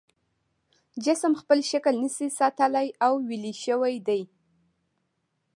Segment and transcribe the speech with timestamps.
[1.05, 4.21] جسم خپل شکل نشي ساتلی او ویلې شوی دی.